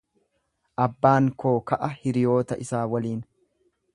Abbaan 0.85 1.27
koo 1.43 1.53
ka'a 1.71 1.91
hiriyoota 1.99 2.59
isaa 2.67 2.83
waliin. 2.97 3.23